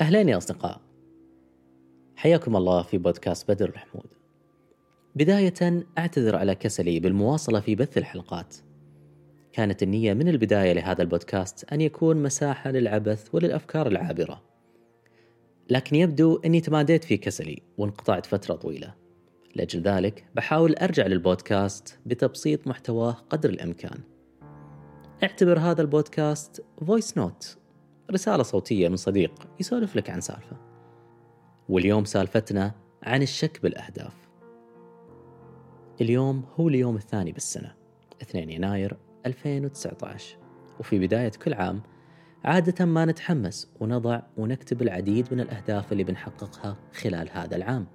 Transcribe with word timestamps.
أهلين 0.00 0.28
يا 0.28 0.36
أصدقاء. 0.36 0.80
حياكم 2.16 2.56
الله 2.56 2.82
في 2.82 2.98
بودكاست 2.98 3.50
بدر 3.50 3.68
الحمود 3.68 4.06
بداية 5.14 5.86
أعتذر 5.98 6.36
على 6.36 6.54
كسلي 6.54 7.00
بالمواصلة 7.00 7.60
في 7.60 7.74
بث 7.74 7.98
الحلقات. 7.98 8.56
كانت 9.52 9.82
النية 9.82 10.14
من 10.14 10.28
البداية 10.28 10.72
لهذا 10.72 11.02
البودكاست 11.02 11.72
أن 11.72 11.80
يكون 11.80 12.22
مساحة 12.22 12.70
للعبث 12.70 13.34
وللأفكار 13.34 13.86
العابرة. 13.86 14.42
لكن 15.70 15.96
يبدو 15.96 16.36
أني 16.36 16.60
تماديت 16.60 17.04
في 17.04 17.16
كسلي 17.16 17.62
وانقطعت 17.78 18.26
فترة 18.26 18.54
طويلة. 18.54 18.94
لأجل 19.54 19.80
ذلك 19.80 20.24
بحاول 20.34 20.74
أرجع 20.74 21.06
للبودكاست 21.06 21.98
بتبسيط 22.06 22.66
محتواه 22.66 23.12
قدر 23.12 23.50
الإمكان. 23.50 24.00
اعتبر 25.22 25.58
هذا 25.58 25.82
البودكاست 25.82 26.64
voice 26.86 27.18
note 27.18 27.58
رسالة 28.10 28.42
صوتية 28.42 28.88
من 28.88 28.96
صديق 28.96 29.48
يسولف 29.60 29.96
لك 29.96 30.10
عن 30.10 30.20
سالفة. 30.20 30.56
واليوم 31.68 32.04
سالفتنا 32.04 32.72
عن 33.02 33.22
الشك 33.22 33.62
بالأهداف. 33.62 34.28
اليوم 36.00 36.44
هو 36.60 36.68
اليوم 36.68 36.96
الثاني 36.96 37.32
بالسنة 37.32 37.74
2 38.22 38.50
يناير 38.50 38.96
2019 39.26 40.38
وفي 40.80 40.98
بداية 40.98 41.30
كل 41.30 41.54
عام 41.54 41.82
عادة 42.44 42.84
ما 42.84 43.04
نتحمس 43.04 43.70
ونضع 43.80 44.20
ونكتب 44.36 44.82
العديد 44.82 45.34
من 45.34 45.40
الأهداف 45.40 45.92
اللي 45.92 46.04
بنحققها 46.04 46.76
خلال 46.92 47.28
هذا 47.32 47.56
العام. 47.56 47.86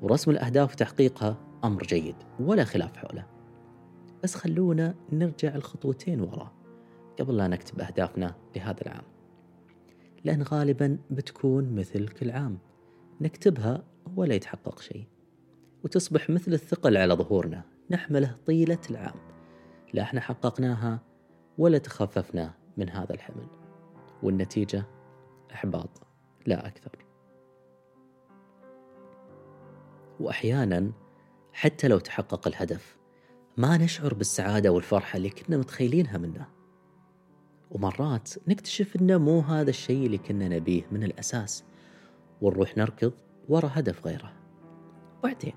ورسم 0.00 0.30
الأهداف 0.30 0.72
وتحقيقها 0.72 1.36
أمر 1.64 1.82
جيد 1.82 2.16
ولا 2.40 2.64
خلاف 2.64 2.96
حوله. 2.96 3.26
بس 4.22 4.34
خلونا 4.34 4.94
نرجع 5.12 5.54
الخطوتين 5.54 6.20
ورا. 6.20 6.57
قبل 7.20 7.36
لا 7.36 7.48
نكتب 7.48 7.80
أهدافنا 7.80 8.34
لهذا 8.56 8.82
العام. 8.82 9.04
لأن 10.24 10.42
غالبا 10.42 10.98
بتكون 11.10 11.74
مثل 11.74 12.08
كل 12.08 12.30
عام. 12.30 12.58
نكتبها 13.20 13.84
ولا 14.16 14.34
يتحقق 14.34 14.80
شيء. 14.80 15.06
وتصبح 15.84 16.30
مثل 16.30 16.52
الثقل 16.52 16.96
على 16.96 17.14
ظهورنا. 17.14 17.62
نحمله 17.90 18.36
طيلة 18.46 18.78
العام. 18.90 19.14
لا 19.94 20.02
إحنا 20.02 20.20
حققناها 20.20 21.00
ولا 21.58 21.78
تخففنا 21.78 22.54
من 22.76 22.90
هذا 22.90 23.14
الحمل. 23.14 23.46
والنتيجة 24.22 24.84
إحباط 25.52 26.06
لا 26.46 26.66
أكثر. 26.66 27.06
وأحيانا 30.20 30.92
حتى 31.52 31.88
لو 31.88 31.98
تحقق 31.98 32.48
الهدف 32.48 32.98
ما 33.56 33.76
نشعر 33.76 34.14
بالسعادة 34.14 34.72
والفرحة 34.72 35.16
اللي 35.16 35.30
كنا 35.30 35.56
متخيلينها 35.56 36.18
منه. 36.18 36.57
ومرات 37.70 38.30
نكتشف 38.48 38.96
إنه 38.96 39.18
مو 39.18 39.40
هذا 39.40 39.70
الشيء 39.70 40.06
اللي 40.06 40.18
كنا 40.18 40.48
نبيه 40.48 40.82
من 40.92 41.02
الأساس 41.02 41.64
ونروح 42.40 42.76
نركض 42.76 43.12
ورا 43.48 43.70
هدف 43.74 44.06
غيره. 44.06 44.32
بعدين 45.22 45.54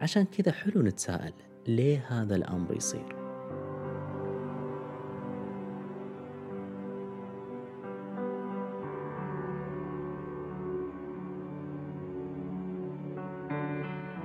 عشان 0.00 0.24
كذا 0.24 0.52
حلو 0.52 0.82
نتساءل 0.82 1.32
ليه 1.66 2.06
هذا 2.08 2.36
الأمر 2.36 2.76
يصير؟ 2.76 3.16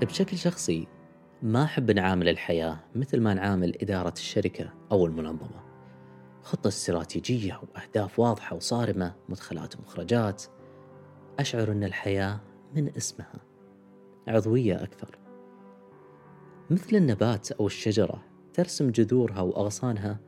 بشكل 0.05 0.37
شخصي 0.37 0.87
ما 1.41 1.63
أحب 1.63 1.91
نعامل 1.91 2.29
الحياة 2.29 2.79
مثل 2.95 3.21
ما 3.21 3.33
نعامل 3.33 3.73
إدارة 3.81 4.13
الشركة 4.13 4.73
أو 4.91 5.05
المنظمة. 5.05 5.70
خطة 6.43 6.67
استراتيجية 6.67 7.61
وأهداف 7.61 8.19
واضحة 8.19 8.55
وصارمة 8.55 9.15
مدخلات 9.29 9.79
ومخرجات. 9.79 10.43
أشعر 11.39 11.71
أن 11.71 11.83
الحياة 11.83 12.39
من 12.75 12.95
اسمها. 12.97 13.39
عضوية 14.27 14.83
أكثر. 14.83 15.19
مثل 16.69 16.95
النبات 16.95 17.51
أو 17.51 17.67
الشجرة 17.67 18.23
ترسم 18.53 18.91
جذورها 18.91 19.41
وأغصانها 19.41 20.19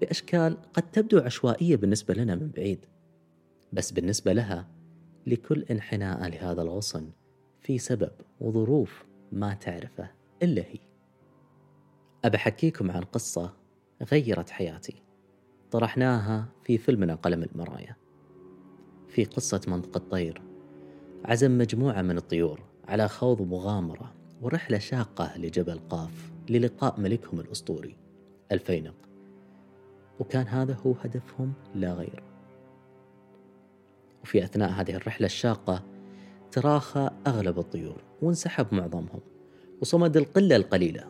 بأشكال 0.00 0.56
قد 0.72 0.90
تبدو 0.90 1.18
عشوائية 1.18 1.76
بالنسبة 1.76 2.14
لنا 2.14 2.34
من 2.34 2.50
بعيد. 2.50 2.86
بس 3.72 3.90
بالنسبة 3.90 4.32
لها 4.32 4.68
لكل 5.26 5.62
انحناء 5.62 6.28
لهذا 6.28 6.62
الغصن 6.62 7.10
في 7.60 7.78
سبب 7.78 8.12
وظروف 8.40 9.04
ما 9.32 9.54
تعرفه 9.54 10.10
إلا 10.42 10.62
هي. 10.62 10.78
أبى 12.24 12.36
أحكيكم 12.36 12.90
عن 12.90 13.02
قصة 13.02 13.52
غيرت 14.12 14.50
حياتي. 14.50 15.02
طرحناها 15.70 16.46
في 16.64 16.78
فيلمنا 16.78 17.14
قلم 17.14 17.42
المراية 17.42 17.96
في 19.08 19.24
قصة 19.24 19.60
منطقة 19.68 20.02
طير 20.10 20.42
عزم 21.24 21.58
مجموعة 21.58 22.02
من 22.02 22.16
الطيور 22.16 22.60
على 22.88 23.08
خوض 23.08 23.42
مغامرة 23.42 24.14
ورحلة 24.42 24.78
شاقة 24.78 25.38
لجبل 25.38 25.78
قاف 25.90 26.30
للقاء 26.50 27.00
ملكهم 27.00 27.40
الأسطوري 27.40 27.96
الفينق. 28.52 28.94
وكان 30.20 30.46
هذا 30.46 30.76
هو 30.86 30.92
هدفهم 30.92 31.52
لا 31.74 31.92
غير. 31.92 32.22
وفي 34.22 34.44
أثناء 34.44 34.70
هذه 34.70 34.94
الرحلة 34.94 35.26
الشاقة 35.26 35.82
تراخى 36.52 37.10
أغلب 37.26 37.58
الطيور 37.58 38.02
وانسحب 38.22 38.66
معظمهم 38.74 39.20
وصمد 39.82 40.16
القلة 40.16 40.56
القليلة 40.56 41.04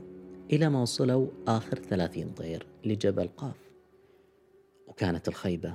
إلى 0.52 0.68
ما 0.68 0.82
وصلوا 0.82 1.26
آخر 1.48 1.78
ثلاثين 1.78 2.28
طير 2.28 2.66
لجبل 2.84 3.28
قاف. 3.36 3.69
وكانت 4.90 5.28
الخيبة. 5.28 5.74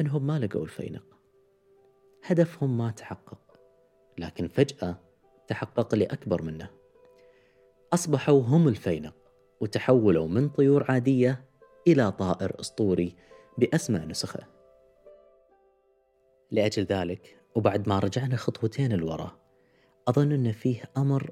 أنهم 0.00 0.26
ما 0.26 0.38
لقوا 0.38 0.62
الفينق. 0.62 1.04
هدفهم 2.24 2.78
ما 2.78 2.90
تحقق 2.90 3.38
لكن 4.18 4.48
فجأة 4.48 5.00
تحقق 5.48 5.94
لأكبر 5.94 6.42
منه. 6.42 6.70
أصبحوا 7.92 8.42
هم 8.42 8.68
الفينق 8.68 9.14
وتحولوا 9.60 10.28
من 10.28 10.48
طيور 10.48 10.90
عادية 10.90 11.44
إلى 11.88 12.12
طائر 12.12 12.60
أسطوري 12.60 13.16
بأسمى 13.58 13.98
نسخة. 13.98 14.46
لأجل 16.50 16.82
ذلك 16.82 17.40
وبعد 17.54 17.88
ما 17.88 17.98
رجعنا 17.98 18.36
خطوتين 18.36 18.92
الوراء 18.92 19.36
أظن 20.08 20.32
أن 20.32 20.52
فيه 20.52 20.82
أمر 20.96 21.30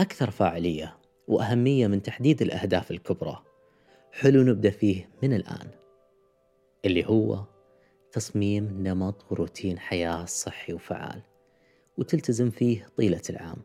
أكثر 0.00 0.30
فاعلية 0.30 0.98
وأهمية 1.28 1.86
من 1.86 2.02
تحديد 2.02 2.42
الأهداف 2.42 2.90
الكبرى. 2.90 3.42
حلو 4.12 4.42
نبدأ 4.42 4.70
فيه 4.70 5.08
من 5.22 5.32
الآن. 5.32 5.85
اللي 6.86 7.06
هو 7.06 7.44
تصميم 8.12 8.82
نمط 8.82 9.32
وروتين 9.32 9.78
حياة 9.78 10.24
صحي 10.24 10.72
وفعال 10.72 11.22
وتلتزم 11.98 12.50
فيه 12.50 12.88
طيلة 12.96 13.22
العام 13.30 13.56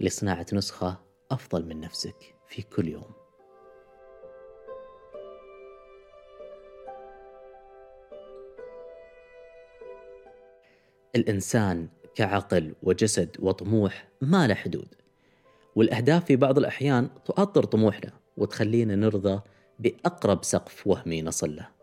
لصناعة 0.00 0.46
نسخة 0.52 1.00
أفضل 1.30 1.66
من 1.66 1.80
نفسك 1.80 2.34
في 2.48 2.62
كل 2.62 2.88
يوم. 2.88 3.12
الإنسان 11.16 11.88
كعقل 12.14 12.74
وجسد 12.82 13.36
وطموح 13.38 14.08
ما 14.20 14.46
له 14.46 14.54
حدود 14.54 14.94
والأهداف 15.76 16.24
في 16.24 16.36
بعض 16.36 16.58
الأحيان 16.58 17.08
تؤطر 17.24 17.64
طموحنا 17.64 18.12
وتخلينا 18.36 18.96
نرضى 18.96 19.40
بأقرب 19.78 20.44
سقف 20.44 20.86
وهمي 20.86 21.22
نصل 21.22 21.56
له. 21.56 21.75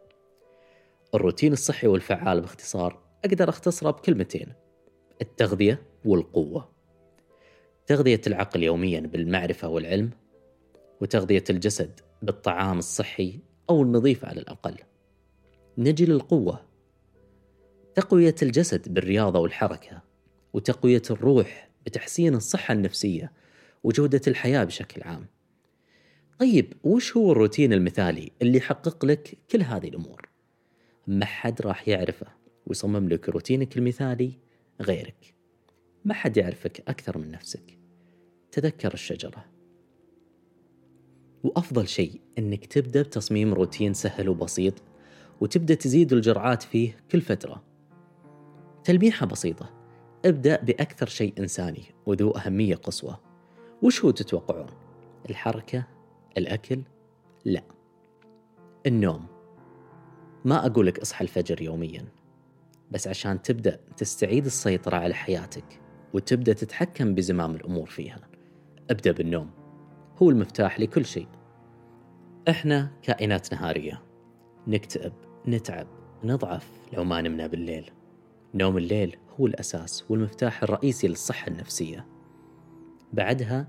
الروتين 1.14 1.54
الصحي 1.54 1.88
والفعال 1.88 2.42
باختصار 2.42 3.00
أقدر 3.26 3.50
أختصره 3.50 3.92
بكلمتين 3.92 4.54
التغذية 5.22 5.82
والقوة. 6.06 6.70
تغذية 7.88 8.22
العقل 8.28 8.64
يوميا 8.64 9.00
بالمعرفة 9.00 9.68
والعلم 9.68 10.12
وتغذية 11.02 11.44
الجسد 11.50 12.00
بالطعام 12.22 12.80
الصحي 12.80 13.40
أو 13.70 13.82
النظيف 13.82 14.26
على 14.26 14.42
الأقل. 14.42 14.76
نجي 15.78 16.06
للقوة. 16.06 16.66
تقوية 17.96 18.36
الجسد 18.42 18.94
بالرياضة 18.94 19.40
والحركة 19.40 20.02
وتقوية 20.54 21.02
الروح 21.12 21.70
بتحسين 21.86 22.36
الصحة 22.36 22.72
النفسية 22.72 23.32
وجودة 23.84 24.22
الحياة 24.28 24.64
بشكل 24.64 25.02
عام. 25.04 25.28
طيب 26.40 26.74
وش 26.84 27.18
هو 27.18 27.32
الروتين 27.32 27.74
المثالي 27.74 28.32
اللي 28.42 28.58
يحقق 28.58 29.06
لك 29.06 29.38
كل 29.52 29.62
هذه 29.62 29.88
الأمور؟ 29.88 30.33
ما 31.08 31.26
حد 31.26 31.62
راح 31.62 31.88
يعرفه. 31.88 32.28
ويصمم 32.68 33.10
لك 33.10 33.30
روتينك 33.30 33.78
المثالي 33.78 34.32
غيرك. 34.82 35.36
ما 36.06 36.14
حد 36.14 36.38
يعرفك 36.38 36.90
أكثر 36.90 37.18
من 37.18 37.32
نفسك. 37.32 37.78
تذكر 38.52 38.94
الشجرة. 38.94 39.46
وأفضل 41.44 41.88
شيء 41.88 42.22
أنك 42.38 42.66
تبدأ 42.66 43.02
بتصميم 43.02 43.54
روتين 43.54 43.94
سهل 43.94 44.30
وبسيط 44.30 44.74
وتبدأ 45.42 45.74
تزيد 45.74 46.14
الجرعات 46.14 46.64
فيه 46.64 46.98
كل 47.12 47.22
فترة. 47.22 47.64
تلميحة 48.84 49.26
بسيطة. 49.26 49.74
ابدأ 50.26 50.62
بأكثر 50.62 51.08
شيء 51.08 51.34
إنساني 51.40 51.84
وذو 52.06 52.32
أهمية 52.32 52.76
قصوى. 52.76 53.18
وش 53.82 54.06
هو 54.06 54.12
تتوقعون؟ 54.12 54.68
الحركة؟ 55.30 55.88
الأكل؟ 56.38 56.82
لا. 57.46 57.64
النوم. 58.86 59.33
ما 60.46 60.66
أقولك 60.66 61.00
اصحى 61.00 61.24
الفجر 61.24 61.62
يوميا 61.62 62.06
بس 62.92 63.08
عشان 63.08 63.42
تبدأ 63.42 63.80
تستعيد 63.98 64.46
السيطرة 64.46 64.98
على 64.98 65.14
حياتك 65.14 65.82
وتبدأ 66.14 66.54
تتحكم 66.54 67.16
بزمام 67.16 67.56
الأمور 67.56 67.86
فيها. 67.86 68.20
ابدأ 68.90 69.12
بالنوم 69.12 69.52
هو 70.22 70.30
المفتاح 70.30 70.80
لكل 70.80 71.06
شيء. 71.06 71.28
إحنا 72.50 72.92
كائنات 73.02 73.54
نهارية 73.54 74.02
نكتئب 74.68 75.14
نتعب 75.48 75.88
نضعف 76.24 76.68
لو 76.94 77.04
ما 77.04 77.22
نمنا 77.22 77.48
بالليل. 77.48 77.92
نوم 78.54 78.78
الليل 78.78 79.18
هو 79.40 79.48
الأساس 79.48 80.06
والمفتاح 80.10 80.64
الرئيسي 80.64 81.08
للصحة 81.08 81.48
النفسية. 81.48 82.08
بعدها 83.14 83.68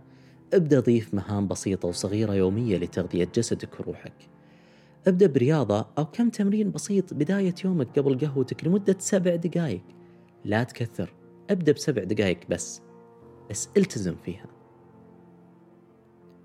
ابدأ 0.54 0.80
ضيف 0.80 1.14
مهام 1.14 1.48
بسيطة 1.48 1.88
وصغيرة 1.88 2.34
يومية 2.34 2.76
لتغذية 2.76 3.28
جسدك 3.34 3.80
وروحك. 3.80 4.33
ابدأ 5.06 5.26
برياضة 5.26 5.86
أو 5.98 6.04
كم 6.04 6.30
تمرين 6.30 6.70
بسيط 6.70 7.14
بداية 7.14 7.54
يومك 7.64 7.98
قبل 7.98 8.18
قهوتك 8.18 8.64
لمدة 8.64 8.96
سبع 8.98 9.36
دقائق. 9.36 9.82
لا 10.44 10.64
تكثر 10.64 11.14
ابدأ 11.50 11.72
بسبع 11.72 12.04
دقائق 12.04 12.40
بس. 12.50 12.82
بس 13.50 13.68
التزم 13.76 14.16
فيها. 14.24 14.46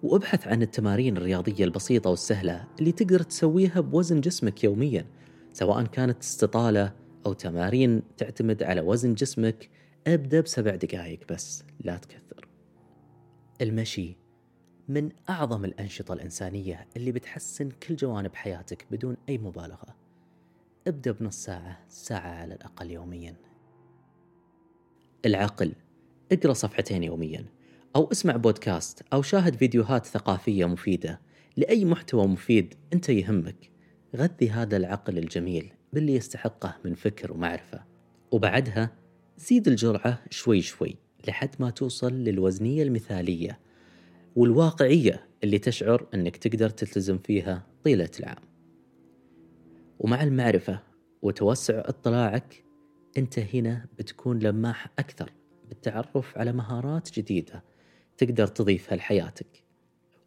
وابحث 0.03 0.47
عن 0.47 0.61
التمارين 0.61 1.17
الرياضية 1.17 1.63
البسيطة 1.63 2.09
والسهلة 2.09 2.67
اللي 2.79 2.91
تقدر 2.91 3.21
تسويها 3.21 3.79
بوزن 3.79 4.21
جسمك 4.21 4.63
يوميا 4.63 5.06
سواء 5.53 5.83
كانت 5.83 6.21
استطالة 6.23 6.94
أو 7.25 7.33
تمارين 7.33 8.01
تعتمد 8.17 8.63
على 8.63 8.81
وزن 8.81 9.13
جسمك 9.13 9.69
ابدأ 10.07 10.41
بسبع 10.41 10.75
دقائق 10.75 11.19
بس 11.29 11.63
لا 11.79 11.97
تكثر. 11.97 12.47
المشي. 13.61 14.17
من 14.89 15.09
أعظم 15.30 15.65
الأنشطة 15.65 16.13
الإنسانية 16.13 16.88
اللي 16.97 17.12
بتحسن 17.12 17.69
كل 17.69 17.95
جوانب 17.95 18.36
حياتك 18.36 18.86
بدون 18.91 19.18
أي 19.30 19.38
مبالغة. 19.38 19.95
ابدأ 20.88 21.12
بنص 21.12 21.44
ساعة 21.44 21.80
ساعة 21.89 22.30
على 22.30 22.53
الأقل 22.53 22.91
يوميا. 22.91 23.36
العقل. 25.25 25.74
اقرأ 26.31 26.53
صفحتين 26.53 27.03
يوميا 27.03 27.45
أو 27.95 28.12
اسمع 28.12 28.36
بودكاست 28.36 29.01
أو 29.13 29.21
شاهد 29.21 29.56
فيديوهات 29.56 30.06
ثقافية 30.06 30.65
مفيدة 30.65 31.21
لأي 31.57 31.85
محتوى 31.85 32.27
مفيد 32.27 32.74
أنت 32.94 33.09
يهمك. 33.09 33.71
غذي 34.15 34.50
هذا 34.50 34.77
العقل 34.77 35.18
الجميل 35.18 35.74
باللي 35.94 36.15
يستحقه 36.15 36.77
من 36.85 36.94
فكر 36.94 37.31
ومعرفة. 37.31 37.83
وبعدها 38.31 38.92
زيد 39.38 39.68
الجرعة 39.68 40.24
شوي 40.30 40.62
شوي 40.62 40.95
لحد 41.27 41.50
ما 41.59 41.69
توصل 41.69 42.13
للوزنية 42.13 42.83
المثالية 42.83 43.59
والواقعية 44.36 45.28
اللي 45.44 45.60
تشعر 45.60 46.08
أنك 46.14 46.38
تقدر 46.38 46.70
تلتزم 46.70 47.18
فيها 47.18 47.68
طيلة 47.84 48.10
العام. 48.20 48.44
ومع 50.00 50.24
المعرفة 50.24 50.80
وتوسع 51.22 51.80
اطلاعك 51.86 52.64
أنت 53.18 53.40
هنا 53.40 53.86
بتكون 53.98 54.40
لماح 54.40 54.88
أكثر 55.00 55.34
بالتعرف 55.70 56.38
على 56.38 56.52
مهارات 56.52 57.12
جديدة 57.20 57.64
تقدر 58.18 58.48
تضيفها 58.48 58.96
لحياتك. 58.96 59.64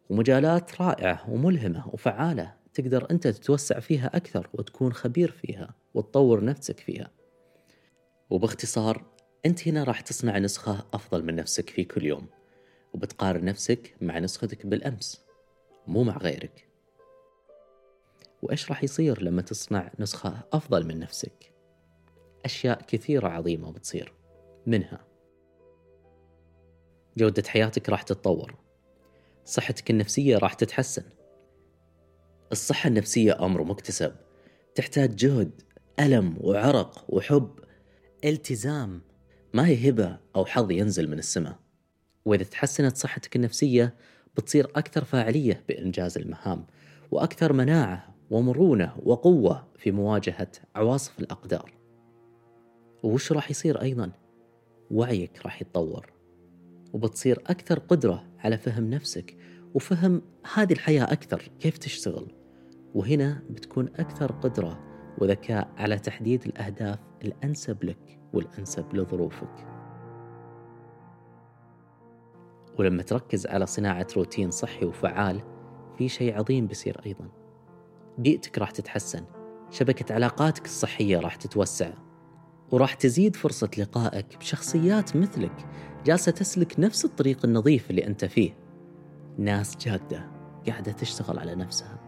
ومجالات 0.09 0.81
رائعة 0.81 1.29
وملهمة 1.29 1.87
وفعالة 1.87 2.53
تقدر 2.73 3.07
أنت 3.11 3.27
تتوسع 3.27 3.79
فيها 3.79 4.17
أكثر 4.17 4.49
وتكون 4.53 4.93
خبير 4.93 5.31
فيها 5.31 5.75
وتطور 5.93 6.45
نفسك 6.45 6.79
فيها. 6.79 7.11
وباختصار 8.29 9.05
أنت 9.45 9.67
هنا 9.67 9.83
راح 9.83 10.01
تصنع 10.01 10.37
نسخة 10.37 10.85
أفضل 10.93 11.25
من 11.25 11.35
نفسك 11.35 11.69
في 11.69 11.83
كل 11.83 12.05
يوم. 12.05 12.27
وبتقارن 12.93 13.45
نفسك 13.45 13.95
مع 14.01 14.19
نسختك 14.19 14.65
بالأمس 14.65 15.25
مو 15.87 16.03
مع 16.03 16.17
غيرك. 16.17 16.67
وإيش 18.41 18.69
راح 18.69 18.83
يصير 18.83 19.21
لما 19.21 19.41
تصنع 19.41 19.91
نسخة 19.99 20.39
أفضل 20.53 20.87
من 20.87 20.99
نفسك؟ 20.99 21.53
أشياء 22.45 22.81
كثيرة 22.81 23.27
عظيمة 23.27 23.71
بتصير 23.71 24.13
منها. 24.65 25.07
جودة 27.17 27.43
حياتك 27.47 27.89
راح 27.89 28.01
تتطور. 28.01 28.55
صحتك 29.45 29.89
النفسية 29.89 30.37
راح 30.37 30.53
تتحسن. 30.53 31.03
الصحة 32.51 32.87
النفسية 32.87 33.45
أمر 33.45 33.63
مكتسب. 33.63 34.15
تحتاج 34.75 35.15
جهد 35.15 35.61
ألم 35.99 36.37
وعرق 36.41 37.05
وحب. 37.09 37.59
التزام. 38.25 39.01
ما 39.53 39.67
هي 39.67 39.89
هبة 39.89 40.19
أو 40.35 40.45
حظ 40.45 40.71
ينزل 40.71 41.09
من 41.09 41.19
السماء. 41.19 41.62
وإذا 42.25 42.43
تحسنت 42.43 42.97
صحتك 42.97 43.35
النفسية 43.35 43.95
بتصير 44.37 44.67
أكثر 44.75 45.03
فاعلية 45.03 45.63
بإنجاز 45.69 46.17
المهام 46.17 46.65
وأكثر 47.11 47.53
مناعة 47.53 48.15
ومرونة 48.31 48.93
وقوة 49.03 49.67
في 49.77 49.91
مواجهة 49.91 50.51
عواصف 50.75 51.19
الأقدار. 51.19 51.73
وش 53.03 53.31
راح 53.31 53.51
يصير 53.51 53.81
أيضا؟ 53.81 54.11
وعيك 54.91 55.41
راح 55.45 55.61
يتطور 55.61 56.13
وبتصير 56.93 57.39
أكثر 57.47 57.79
قدرة 57.79 58.27
على 58.39 58.57
فهم 58.57 58.89
نفسك 58.89 59.37
وفهم 59.73 60.21
هذه 60.53 60.73
الحياة 60.73 61.03
أكثر 61.03 61.51
كيف 61.59 61.77
تشتغل؟ 61.77 62.27
وهنا 62.95 63.43
بتكون 63.49 63.87
أكثر 63.87 64.31
قدرة 64.31 64.79
وذكاء 65.17 65.73
على 65.77 65.99
تحديد 65.99 66.45
الأهداف 66.45 66.99
الأنسب 67.23 67.83
لك 67.83 68.19
والأنسب 68.33 68.95
لظروفك. 68.95 69.72
ولما 72.79 73.03
تركز 73.03 73.47
على 73.47 73.65
صناعة 73.65 74.07
روتين 74.17 74.51
صحي 74.51 74.85
وفعال 74.85 75.41
في 75.97 76.09
شيء 76.09 76.37
عظيم 76.37 76.67
بيصير 76.67 77.01
أيضا. 77.05 77.27
بيئتك 78.17 78.57
راح 78.57 78.71
تتحسن 78.71 79.23
شبكة 79.71 80.15
علاقاتك 80.15 80.65
الصحية 80.65 81.19
راح 81.19 81.35
تتوسع 81.35 81.93
وراح 82.71 82.93
تزيد 82.93 83.35
فرصة 83.35 83.69
لقائك 83.77 84.37
بشخصيات 84.37 85.15
مثلك 85.15 85.65
جالسة 86.05 86.31
تسلك 86.31 86.79
نفس 86.79 87.05
الطريق 87.05 87.45
النظيف 87.45 87.89
اللي 87.89 88.07
أنت 88.07 88.25
فيه. 88.25 88.57
ناس 89.37 89.77
جادة 89.77 90.27
قاعدة 90.67 90.91
تشتغل 90.91 91.39
على 91.39 91.55
نفسها 91.55 91.99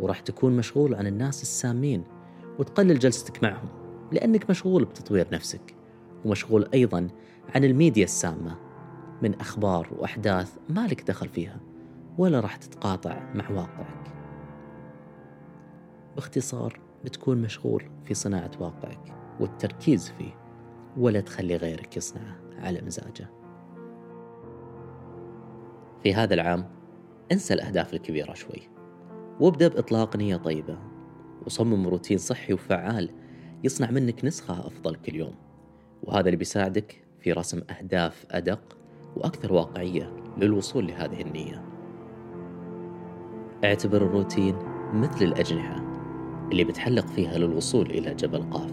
وراح 0.00 0.20
تكون 0.20 0.56
مشغول 0.56 0.94
عن 0.94 1.06
الناس 1.06 1.42
السامين 1.42 2.04
وتقلل 2.58 2.98
جلستك 2.98 3.42
معهم 3.42 3.68
لأنك 4.12 4.50
مشغول 4.50 4.84
بتطوير 4.84 5.26
نفسك 5.32 5.76
ومشغول 6.24 6.68
أيضا 6.74 7.08
عن 7.54 7.64
الميديا 7.64 8.04
السامة. 8.04 8.61
من 9.22 9.34
أخبار 9.40 9.88
وأحداث 9.98 10.56
مالك 10.68 11.02
دخل 11.02 11.28
فيها 11.28 11.60
ولا 12.18 12.40
راح 12.40 12.56
تتقاطع 12.56 13.32
مع 13.34 13.50
واقعك. 13.50 14.12
باختصار 16.14 16.80
بتكون 17.04 17.42
مشغول 17.42 17.90
في 18.04 18.14
صناعة 18.14 18.50
واقعك 18.60 19.14
والتركيز 19.40 20.10
فيه 20.18 20.36
ولا 20.96 21.20
تخلي 21.20 21.56
غيرك 21.56 21.96
يصنعه 21.96 22.36
على 22.58 22.80
مزاجه. 22.80 23.30
في 26.02 26.14
هذا 26.14 26.34
العام 26.34 26.70
انسى 27.32 27.54
الأهداف 27.54 27.94
الكبيرة 27.94 28.34
شوي 28.34 28.68
وابدأ 29.40 29.68
بإطلاق 29.68 30.16
نية 30.16 30.36
طيبة 30.36 30.78
وصمم 31.46 31.88
روتين 31.88 32.18
صحي 32.18 32.52
وفعال 32.52 33.10
يصنع 33.64 33.90
منك 33.90 34.24
نسخة 34.24 34.66
أفضل 34.66 34.94
كل 34.94 35.14
يوم. 35.14 35.34
وهذا 36.02 36.26
اللي 36.26 36.36
بيساعدك 36.36 37.04
في 37.20 37.32
رسم 37.32 37.60
أهداف 37.70 38.26
أدق 38.30 38.81
وأكثر 39.16 39.52
واقعية 39.52 40.12
للوصول 40.38 40.86
لهذه 40.86 41.20
النية. 41.20 41.62
اعتبر 43.64 43.96
الروتين 43.96 44.56
مثل 44.94 45.24
الأجنحة 45.24 45.82
اللي 46.52 46.64
بتحلق 46.64 47.06
فيها 47.06 47.38
للوصول 47.38 47.86
إلى 47.86 48.14
جبل 48.14 48.42
قاف. 48.50 48.72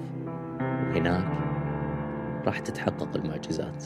وهناك 0.60 1.40
راح 2.46 2.60
تتحقق 2.60 3.16
المعجزات. 3.16 3.86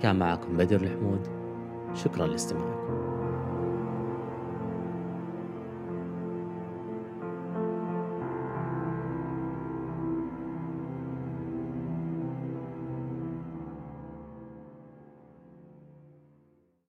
كان 0.00 0.18
معكم 0.18 0.56
بدر 0.56 0.80
الحمود. 0.80 1.28
شكرا 1.94 2.26
لاستماعكم. 2.26 3.03